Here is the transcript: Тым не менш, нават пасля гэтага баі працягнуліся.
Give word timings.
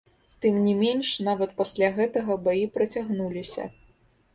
Тым 0.45 0.55
не 0.67 0.73
менш, 0.79 1.11
нават 1.29 1.55
пасля 1.61 1.93
гэтага 2.01 2.41
баі 2.49 2.67
працягнуліся. 2.79 3.73